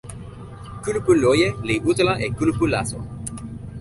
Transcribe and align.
kulupu 0.83 1.11
loje 1.21 1.47
li 1.67 1.75
utala 1.89 2.13
e 2.25 2.27
kulupu 2.37 2.65
laso. 2.73 2.97